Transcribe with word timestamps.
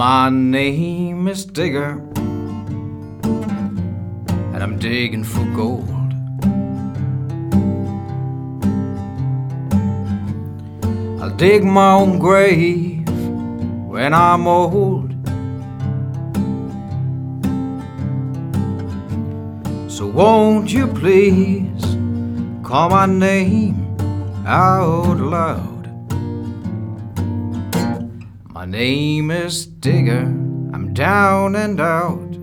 My 0.00 0.30
name 0.30 1.28
is 1.28 1.44
Digger, 1.44 2.00
and 4.54 4.62
I'm 4.62 4.78
digging 4.78 5.24
for 5.24 5.44
gold. 5.54 5.90
I'll 11.20 11.36
dig 11.36 11.64
my 11.64 11.92
own 11.92 12.18
grave 12.18 13.06
when 13.90 14.14
I'm 14.14 14.46
old. 14.46 15.10
So 19.92 20.06
won't 20.06 20.72
you 20.72 20.86
please 20.86 21.84
call 22.62 22.88
my 22.88 23.04
name 23.04 23.84
out 24.46 25.18
loud? 25.18 25.79
My 28.60 28.66
name 28.66 29.30
is 29.30 29.64
Digger, 29.64 30.20
I'm 30.74 30.92
down 30.92 31.56
and 31.56 31.80
out. 31.80 32.36